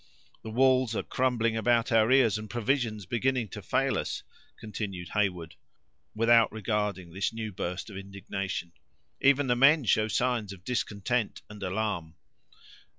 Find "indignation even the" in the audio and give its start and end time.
7.97-9.55